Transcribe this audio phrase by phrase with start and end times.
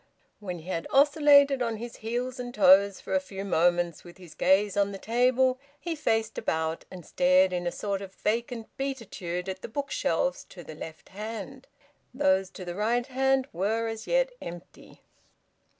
[0.39, 4.33] When he had oscillated on his heels and toes for a few moments with his
[4.33, 9.47] gaze on the table, he faced about, and stared in a sort of vacant beatitude
[9.47, 11.67] at the bookshelves to the left hand;
[12.15, 15.01] those to the right hand were as yet empty.